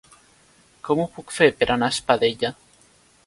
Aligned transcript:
Com 0.87 1.01
ho 1.03 1.05
puc 1.17 1.35
fer 1.37 1.49
per 1.59 1.69
anar 1.75 1.91
a 1.91 1.95
Espadella? 1.97 2.53